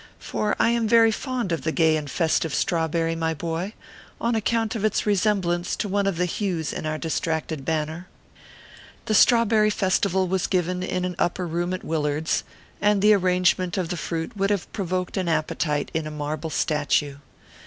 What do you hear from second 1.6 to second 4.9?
the gay and festive strawberry, my boy, on account of